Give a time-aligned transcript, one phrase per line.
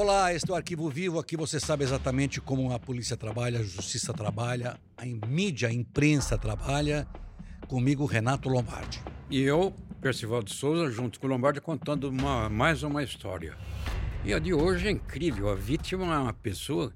[0.00, 1.18] Olá, este é o Arquivo Vivo.
[1.18, 6.38] Aqui você sabe exatamente como a polícia trabalha, a justiça trabalha, a mídia, a imprensa
[6.38, 7.04] trabalha.
[7.66, 9.02] Comigo, Renato Lombardi.
[9.28, 13.56] E eu, Percival de Souza, junto com o Lombardi, contando uma, mais uma história.
[14.24, 15.48] E a de hoje é incrível.
[15.50, 16.92] A vítima é uma pessoa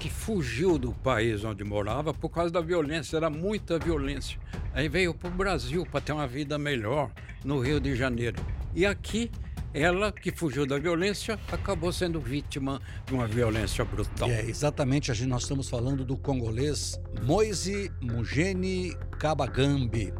[0.00, 4.40] que fugiu do país onde morava por causa da violência, era muita violência.
[4.72, 7.10] Aí veio para o Brasil para ter uma vida melhor
[7.44, 8.42] no Rio de Janeiro.
[8.74, 9.30] E aqui,
[9.74, 14.30] ela que fugiu da violência acabou sendo vítima de uma violência brutal.
[14.30, 20.14] É exatamente, a gente, nós estamos falando do congolês Moise Mugeni Kabagambi.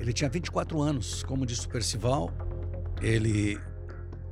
[0.00, 2.32] Ele tinha 24 anos, como disse o Percival.
[3.02, 3.60] Ele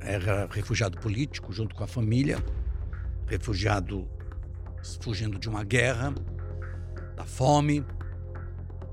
[0.01, 2.43] era refugiado político junto com a família,
[3.27, 4.09] refugiado
[4.99, 6.11] fugindo de uma guerra,
[7.15, 7.85] da fome.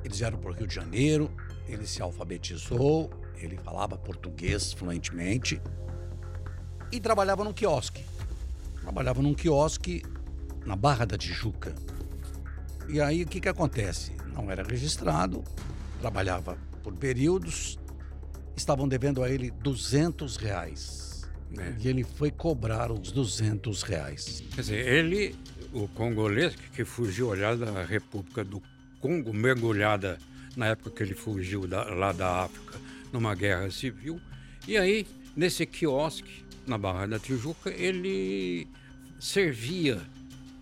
[0.04, 1.30] Eles vieram para o Rio de Janeiro,
[1.66, 5.60] ele se alfabetizou, ele falava português fluentemente
[6.90, 8.04] e trabalhava num quiosque.
[8.80, 10.02] Trabalhava num quiosque
[10.66, 11.74] na Barra da Tijuca.
[12.88, 14.12] E aí o que, que acontece?
[14.34, 15.42] Não era registrado,
[16.00, 17.78] trabalhava por períodos,
[18.56, 21.22] estavam devendo a ele 200 reais.
[21.56, 21.74] É.
[21.80, 24.42] E ele foi cobrar os 200 reais.
[24.54, 25.34] Quer dizer, ele,
[25.72, 28.62] o congolês que fugiu olhar da República do
[29.00, 30.18] Congo, mergulhada
[30.56, 32.78] na época que ele fugiu da- lá da África,
[33.12, 34.20] numa guerra civil,
[34.66, 38.66] e aí, nesse quiosque, na Barra da Tijuca, ele
[39.18, 40.00] servia,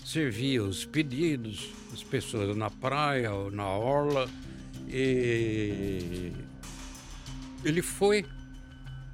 [0.04, 4.28] servia os pedidos, as pessoas na praia ou na orla,
[4.88, 6.32] e
[7.64, 8.24] ele foi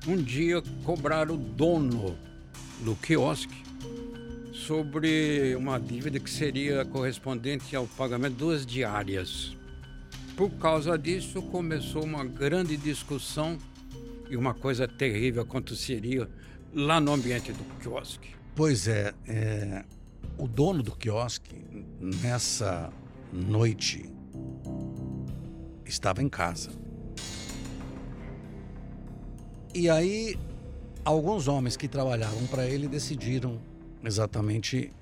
[0.06, 2.16] um dia cobrar o dono
[2.80, 3.66] do quiosque
[4.52, 9.56] sobre uma dívida que seria correspondente ao pagamento de duas diárias.
[10.36, 13.56] Por causa disso, começou uma grande discussão
[14.28, 16.28] e uma coisa terrível aconteceria
[16.74, 18.34] lá no ambiente do quiosque.
[18.54, 19.84] Pois é, é,
[20.36, 21.56] o dono do quiosque,
[21.98, 22.92] nessa
[23.32, 24.10] noite,
[25.86, 26.70] estava em casa.
[29.74, 30.38] E aí,
[31.02, 33.58] alguns homens que trabalhavam para ele decidiram
[34.04, 34.92] exatamente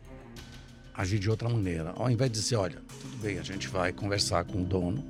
[0.94, 1.92] agir de outra maneira.
[1.96, 5.04] Ao invés de dizer, olha, tudo bem, a gente vai conversar com o dono,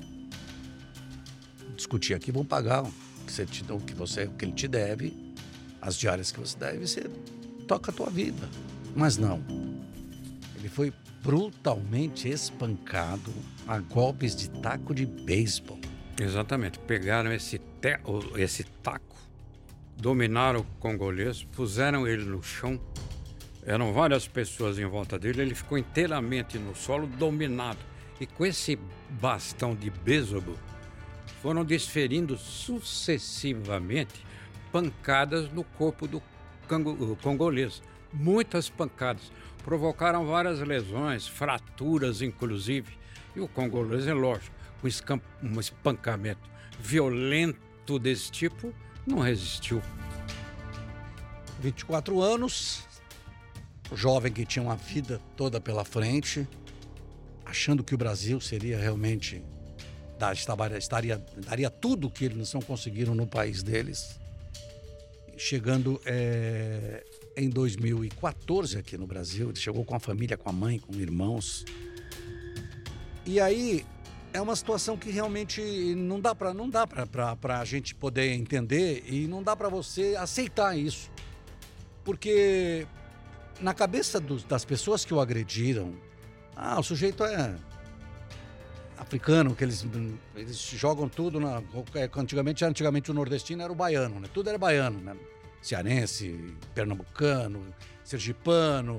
[1.74, 2.92] discutir aqui, vão pagar o
[3.26, 5.34] que, você te, o que, você, o que ele te deve,
[5.80, 7.02] as diárias que você deve, você
[7.66, 8.48] toca a tua vida.
[8.94, 9.44] Mas não.
[10.56, 10.92] Ele foi
[11.22, 13.32] brutalmente espancado
[13.66, 15.78] a golpes de taco de beisebol.
[16.20, 16.78] Exatamente.
[16.78, 17.98] Pegaram esse, te-
[18.36, 19.16] esse taco,
[19.96, 22.80] dominaram o congolês, puseram ele no chão.
[23.66, 27.78] Eram várias pessoas em volta dele, ele ficou inteiramente no solo, dominado.
[28.20, 28.78] E com esse
[29.20, 30.54] bastão de beisebol,
[31.44, 34.24] foram desferindo sucessivamente
[34.72, 36.22] pancadas no corpo do
[37.22, 37.82] congolês.
[38.10, 39.30] Muitas pancadas.
[39.62, 42.96] Provocaram várias lesões, fraturas inclusive.
[43.36, 46.40] E o congolês, é lógico, escam- um espancamento
[46.80, 48.72] violento desse tipo,
[49.06, 49.82] não resistiu.
[51.60, 52.88] 24 anos,
[53.92, 56.48] jovem que tinha uma vida toda pela frente,
[57.44, 59.44] achando que o Brasil seria realmente
[60.78, 64.18] estaria daria tudo que eles não conseguiram no país deles.
[65.36, 67.04] Chegando é,
[67.36, 71.64] em 2014 aqui no Brasil, ele chegou com a família, com a mãe, com irmãos.
[73.26, 73.84] E aí
[74.32, 75.60] é uma situação que realmente
[75.96, 80.14] não dá para não dá para a gente poder entender e não dá para você
[80.16, 81.10] aceitar isso.
[82.04, 82.86] Porque
[83.60, 85.94] na cabeça dos- das pessoas que o agrediram,
[86.54, 87.56] ah, o sujeito é
[88.98, 89.86] africano, que eles,
[90.34, 91.62] eles jogam tudo na.
[91.94, 94.28] é, Antigamente, antigamente o nordestino era o baiano, né?
[94.32, 95.16] Tudo era baiano, né?
[95.62, 97.62] Cearense, pernambucano,
[98.04, 98.98] sergipano.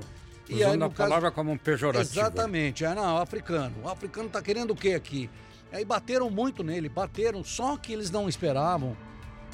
[0.50, 2.10] Usando a no caso- palavra como um pejorativo.
[2.20, 2.84] Exatamente.
[2.84, 3.74] É, não, africano.
[3.84, 5.28] O africano tá querendo o quê aqui?
[5.72, 8.96] Aí bateram muito nele, bateram, só que eles não esperavam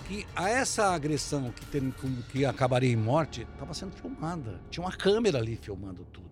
[0.07, 1.95] que a essa agressão que, tem,
[2.31, 4.61] que acabaria em morte estava sendo filmada.
[4.71, 6.29] Tinha uma câmera ali filmando tudo.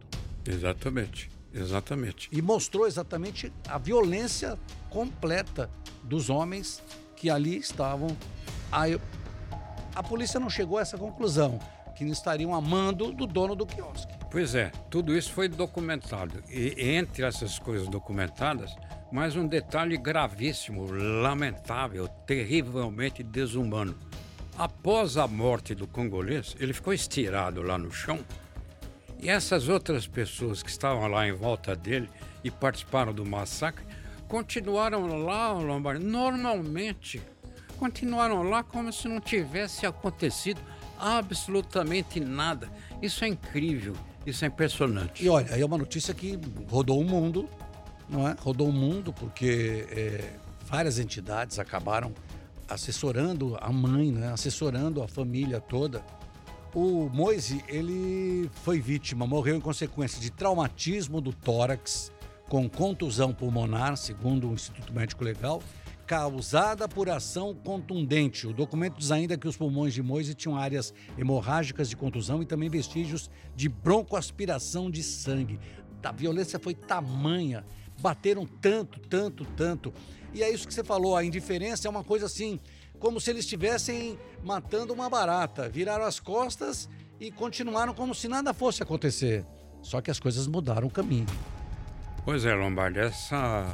[0.47, 2.29] Exatamente, exatamente.
[2.33, 4.59] E mostrou exatamente a violência
[4.89, 5.71] completa
[6.03, 6.83] dos homens
[7.17, 8.17] que ali estavam.
[8.73, 9.01] Aí,
[9.95, 11.59] a polícia não chegou a essa conclusão,
[11.97, 14.15] que estariam amando do dono do quiosque.
[14.31, 16.43] Pois é, tudo isso foi documentado.
[16.49, 18.75] E entre essas coisas documentadas,
[19.13, 23.99] mais um detalhe gravíssimo, lamentável, terrivelmente desumano.
[24.57, 28.21] Após a morte do congolês, ele ficou estirado lá no chão.
[29.23, 32.09] E essas outras pessoas que estavam lá em volta dele
[32.43, 33.85] e participaram do massacre
[34.29, 37.21] continuaram lá, Lombardi, normalmente.
[37.79, 40.61] Continuaram lá como se não tivesse acontecido
[41.01, 42.69] Absolutamente nada.
[43.01, 43.97] Isso é incrível,
[44.27, 45.25] isso é impressionante.
[45.25, 46.39] E olha, é uma notícia que
[46.69, 47.49] rodou o mundo,
[48.07, 48.37] não é?
[48.39, 50.35] Rodou o mundo porque é,
[50.67, 52.13] várias entidades acabaram
[52.69, 54.31] assessorando a mãe, né?
[54.31, 56.05] assessorando a família toda.
[56.73, 62.13] O Moise, ele foi vítima, morreu em consequência de traumatismo do tórax
[62.49, 65.61] com contusão pulmonar, segundo o Instituto Médico Legal,
[66.07, 68.47] causada por ação contundente.
[68.47, 72.47] O documento diz ainda que os pulmões de Moise tinham áreas hemorrágicas de contusão e
[72.47, 75.59] também vestígios de broncoaspiração de sangue.
[76.05, 77.65] A violência foi tamanha,
[78.01, 79.93] bateram tanto, tanto, tanto.
[80.33, 82.61] E é isso que você falou, a indiferença é uma coisa assim,
[83.01, 85.69] como se eles estivessem matando uma barata.
[85.69, 86.89] Viraram as costas
[87.19, 89.45] e continuaram como se nada fosse acontecer.
[89.83, 91.27] Só que as coisas mudaram o caminho.
[92.25, 93.67] Pois é, Lombardi, essa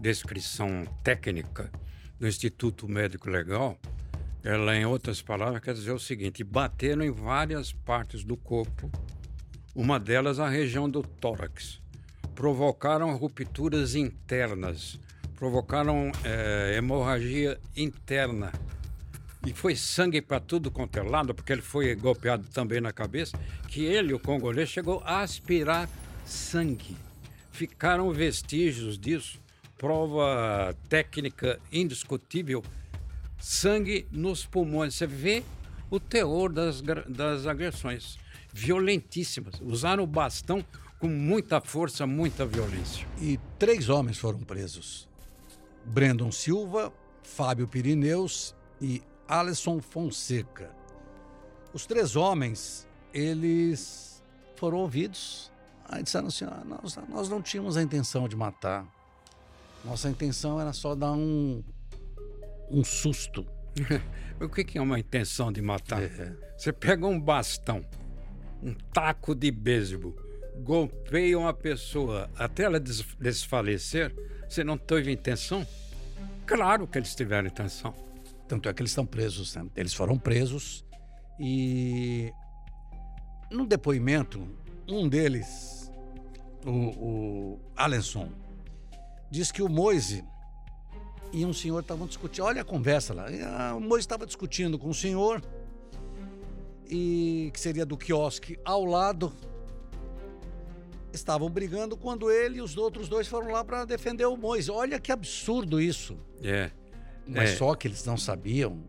[0.00, 1.70] descrição técnica
[2.18, 3.78] do Instituto Médico Legal,
[4.42, 8.90] ela, em outras palavras, quer dizer o seguinte: bateram em várias partes do corpo,
[9.74, 11.80] uma delas a região do tórax,
[12.34, 14.98] provocaram rupturas internas,
[15.36, 18.52] provocaram é, hemorragia interna.
[19.46, 23.38] E foi sangue para tudo quanto é lado, porque ele foi golpeado também na cabeça,
[23.68, 25.88] que ele, o congolês, chegou a aspirar
[26.24, 26.96] sangue
[27.56, 29.40] ficaram vestígios disso,
[29.78, 32.62] prova técnica indiscutível,
[33.38, 34.94] sangue nos pulmões.
[34.94, 35.42] Você vê
[35.90, 38.18] o teor das, das agressões,
[38.52, 39.54] violentíssimas.
[39.60, 40.64] Usaram o bastão
[40.98, 43.06] com muita força, muita violência.
[43.20, 45.08] E três homens foram presos:
[45.86, 46.92] Brandon Silva,
[47.22, 50.70] Fábio Pirineus e Alisson Fonseca.
[51.72, 54.22] Os três homens, eles
[54.56, 55.50] foram ouvidos
[55.88, 58.86] Aí disseram assim: ah, nós, nós não tínhamos a intenção de matar.
[59.84, 61.62] Nossa intenção era só dar um,
[62.70, 63.46] um susto.
[64.40, 66.02] o que é uma intenção de matar?
[66.02, 66.36] É.
[66.56, 67.84] Você pega um bastão,
[68.62, 70.16] um taco de beisebol,
[70.58, 74.14] golpeia uma pessoa até ela desfalecer,
[74.48, 75.66] você não teve intenção?
[76.46, 77.94] Claro que eles tiveram intenção.
[78.48, 79.66] Tanto é que eles estão presos, né?
[79.76, 80.84] Eles foram presos
[81.38, 82.32] e
[83.50, 84.48] no depoimento,
[84.88, 85.90] um deles
[86.64, 88.28] o, o Alenson,
[89.30, 90.24] diz que o Moise
[91.32, 92.44] e um senhor estavam discutindo.
[92.44, 93.26] Olha a conversa lá.
[93.76, 95.42] O Moise estava discutindo com o senhor,
[96.88, 99.32] e que seria do quiosque ao lado.
[101.16, 104.70] Estavam brigando quando ele e os outros dois foram lá para defender o Moise.
[104.70, 106.18] Olha que absurdo isso.
[106.42, 106.70] É.
[107.26, 107.56] Mas é.
[107.56, 108.84] só que eles não sabiam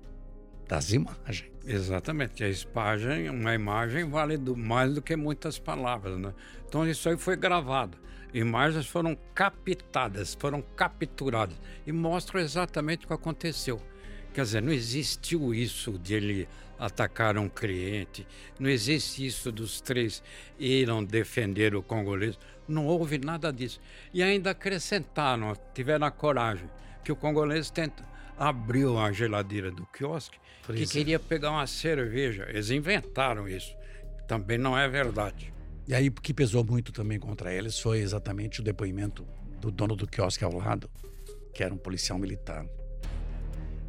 [0.67, 1.49] das imagens.
[1.65, 2.43] Exatamente.
[2.43, 6.33] A imagem, uma imagem vale do, mais do que muitas palavras, né?
[6.67, 7.97] Então isso aí foi gravado.
[8.33, 13.81] Imagens foram captadas, foram capturadas e mostram exatamente o que aconteceu.
[14.37, 16.47] Quer dizer, não existiu isso de ele
[16.77, 18.23] atacar um cliente,
[18.59, 20.21] não existe isso dos três
[20.59, 22.37] irem defender o congolês,
[22.67, 23.81] não houve nada disso.
[24.13, 26.69] E ainda acrescentaram, tiveram a coragem,
[27.03, 28.07] que o congolês tenta
[28.37, 30.37] abriu a geladeira do quiosque
[30.67, 32.45] que queria pegar uma cerveja.
[32.47, 33.75] Eles inventaram isso.
[34.27, 35.51] Também não é verdade.
[35.87, 39.27] E aí, o que pesou muito também contra eles foi exatamente o depoimento
[39.59, 40.87] do dono do quiosque ao lado,
[41.55, 42.67] que era um policial militar.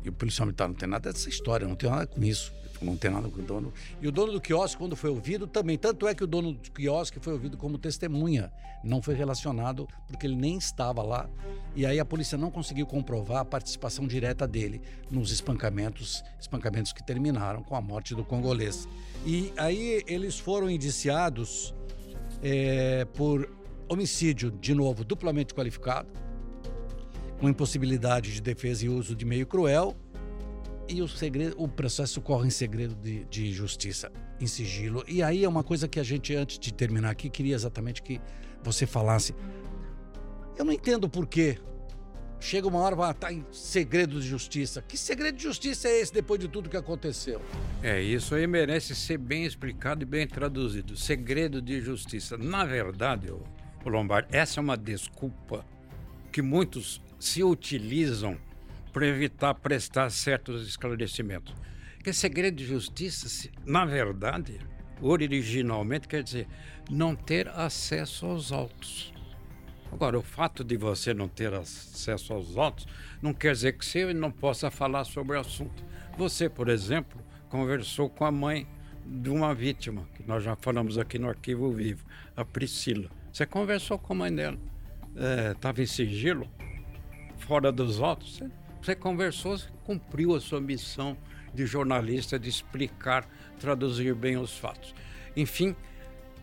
[0.05, 2.53] E o policial militar não tem nada dessa história, não tem nada com isso.
[2.81, 3.73] Não tem nada com o dono.
[4.01, 5.77] E o dono do quiosque, quando foi ouvido, também.
[5.77, 8.53] Tanto é que o dono do quiosque foi ouvido como testemunha.
[8.85, 11.29] Não foi relacionado porque ele nem estava lá.
[11.75, 17.05] E aí a polícia não conseguiu comprovar a participação direta dele nos espancamentos, espancamentos que
[17.05, 18.89] terminaram com a morte do congolês.
[19.27, 21.75] E aí eles foram indiciados
[22.43, 23.51] é, por
[23.89, 26.09] homicídio, de novo, duplamente qualificado,
[27.39, 29.97] com impossibilidade de defesa e uso de meio cruel
[30.89, 35.05] e o segredo, o processo corre em segredo de, de, justiça, em sigilo.
[35.07, 38.21] E aí é uma coisa que a gente, antes de terminar aqui, queria exatamente que
[38.63, 39.35] você falasse.
[40.57, 41.59] Eu não entendo por quê.
[42.41, 44.81] Chega uma hora, vai estar em segredo de justiça.
[44.81, 47.43] Que segredo de justiça é esse depois de tudo que aconteceu?
[47.83, 50.97] É, isso aí merece ser bem explicado e bem traduzido.
[50.97, 52.39] Segredo de justiça.
[52.39, 53.43] Na verdade, o
[53.89, 55.67] Lombardi, essa é uma desculpa
[56.33, 58.39] que muitos se utilizam
[58.93, 61.55] para evitar prestar certos esclarecimentos.
[61.97, 64.59] Porque segredo de justiça, na verdade,
[65.01, 66.47] originalmente quer dizer
[66.91, 69.13] não ter acesso aos autos.
[69.93, 72.87] Agora, o fato de você não ter acesso aos autos
[73.23, 75.83] não quer dizer que você não possa falar sobre o assunto.
[76.17, 78.67] Você, por exemplo, conversou com a mãe
[79.07, 82.05] de uma vítima, que nós já falamos aqui no Arquivo Vivo,
[82.37, 83.11] a Priscila.
[83.33, 84.59] Você conversou com a mãe dela.
[85.55, 86.49] Estava é, em sigilo,
[87.39, 88.39] fora dos autos.
[88.39, 88.51] Você
[88.83, 91.17] você conversou, você cumpriu a sua missão
[91.53, 93.29] de jornalista de explicar,
[93.61, 94.95] traduzir bem os fatos.
[95.37, 95.75] Enfim,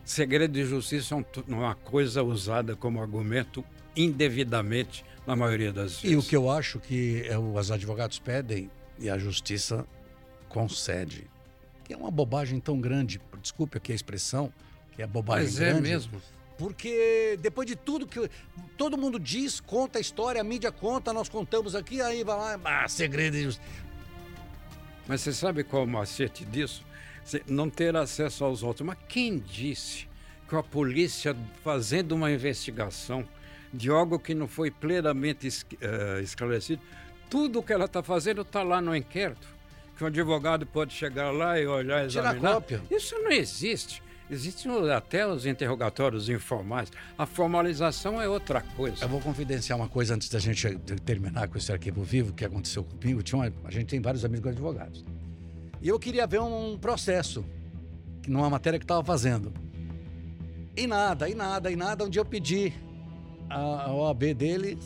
[0.04, 3.64] segredo de justiça é uma coisa usada como argumento
[3.96, 6.12] indevidamente na maioria das vezes.
[6.12, 9.86] E o que eu acho que é os advogados pedem e a justiça
[10.48, 11.28] concede.
[11.84, 14.52] Que é uma bobagem tão grande, desculpe aqui a expressão,
[14.94, 15.78] que é bobagem Mas grande.
[15.78, 16.22] é mesmo.
[16.56, 18.30] Porque depois de tudo que
[18.76, 22.60] todo mundo diz, conta a história, a mídia conta, nós contamos aqui, aí vai lá,
[22.64, 23.36] ah, segredo.
[25.06, 26.84] Mas você sabe qual é o macete disso?
[27.24, 28.86] Você não ter acesso aos autos.
[28.86, 30.08] Mas quem disse
[30.48, 33.26] que a polícia, fazendo uma investigação
[33.72, 36.80] de algo que não foi plenamente uh, esclarecido,
[37.28, 39.46] tudo o que ela está fazendo está lá no inquérito?
[39.96, 42.34] Que um advogado pode chegar lá e olhar e examinar.
[42.36, 42.82] Tirar cópia.
[42.90, 44.02] Isso não existe.
[44.28, 46.90] Existem até os interrogatórios informais.
[47.16, 49.04] A formalização é outra coisa.
[49.04, 52.82] Eu vou confidenciar uma coisa antes da gente terminar com esse arquivo vivo que aconteceu
[52.82, 53.22] comigo.
[53.22, 55.04] Tinha uma, a gente tem vários amigos advogados.
[55.80, 57.44] E eu queria ver um processo,
[58.26, 59.52] numa matéria que estava fazendo.
[60.76, 62.04] E nada, e nada, e nada.
[62.04, 62.72] Um dia eu pedi
[63.48, 64.76] a, OAB dele.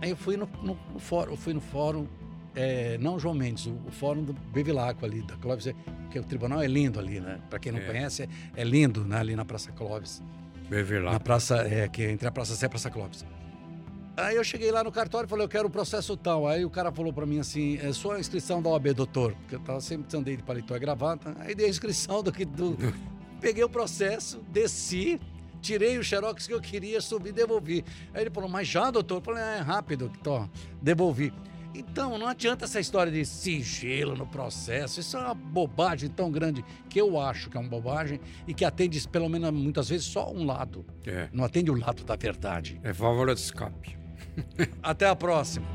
[0.00, 2.06] Aí eu fui no, no, no fórum, eu fui no fórum
[2.54, 5.66] é, não João Mendes, o, o fórum do Bevilacqua ali, da Clóvis,
[6.10, 7.40] que o tribunal é lindo ali, né?
[7.48, 7.84] Para quem não é.
[7.84, 9.18] conhece, é, lindo, né?
[9.18, 10.22] Ali na Praça Clóvis.
[10.68, 11.12] Bevilacqua.
[11.12, 13.24] Na praça, é, que é entre a Praça Sé e a Praça Clóvis.
[14.16, 16.46] Aí eu cheguei lá no cartório e falei, eu quero o processo tal.
[16.46, 19.32] Aí o cara falou para mim assim, é sua inscrição da OAB, doutor.
[19.32, 21.34] Porque eu tava sempre andei de paletó e gravata.
[21.40, 22.44] Aí dei a inscrição do que...
[22.44, 22.76] Do...
[23.40, 25.18] Peguei o processo, desci,
[25.62, 27.82] tirei o xerox que eu queria, subi e devolvi.
[28.12, 29.16] Aí ele falou, mas já, doutor?
[29.16, 30.46] Eu falei, é rápido, tô,
[30.82, 31.32] devolvi.
[31.74, 35.00] Então, não adianta essa história de sigilo no processo.
[35.00, 38.64] Isso é uma bobagem tão grande que eu acho que é uma bobagem e que
[38.64, 40.84] atende, pelo menos muitas vezes, só um lado.
[41.06, 41.28] É.
[41.32, 42.80] Não atende o lado da verdade.
[42.82, 43.96] É válvula de escape.
[44.82, 45.66] Até a próxima.